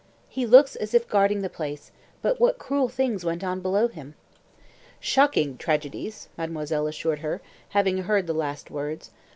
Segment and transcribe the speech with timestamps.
[0.27, 1.91] "He looks as if guarding the place;
[2.23, 4.15] but what cruel things went on below him."
[4.99, 7.39] "Shocking tragedies!" mademoiselle assured her,
[7.69, 9.11] having heard the last words.